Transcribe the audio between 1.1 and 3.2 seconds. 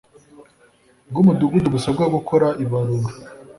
umudugudu busabwe gukora ibarura